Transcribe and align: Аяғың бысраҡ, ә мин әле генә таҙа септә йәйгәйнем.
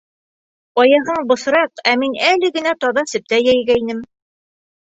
Аяғың 0.83 1.27
бысраҡ, 1.33 1.83
ә 1.91 1.95
мин 2.05 2.17
әле 2.31 2.51
генә 2.57 2.73
таҙа 2.87 3.07
септә 3.15 3.43
йәйгәйнем. 3.47 4.05